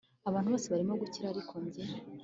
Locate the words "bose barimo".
0.53-0.93